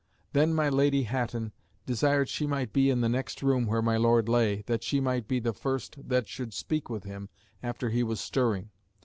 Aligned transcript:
Then 0.33 0.55
my 0.55 0.67
La. 0.67 0.89
Hatton 1.03 1.51
desired 1.85 2.27
she 2.27 2.47
might 2.47 2.73
be 2.73 2.89
in 2.89 3.01
the 3.01 3.07
next 3.07 3.43
room 3.43 3.67
where 3.67 3.83
my 3.83 3.97
Lord 3.97 4.27
lay, 4.27 4.63
that 4.63 4.81
she 4.83 4.99
might 4.99 5.27
be 5.27 5.39
the 5.39 5.53
first 5.53 5.95
that 6.09 6.27
[should] 6.27 6.55
speak 6.55 6.89
with 6.89 7.03
him 7.03 7.29
after 7.61 7.91
he 7.91 8.01
was 8.01 8.19
stirring. 8.19 8.71